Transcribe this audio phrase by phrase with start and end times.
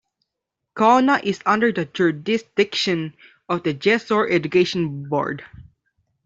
[0.75, 3.13] Khulna is under the jurisdiction
[3.47, 5.43] of the Jessore Education Board.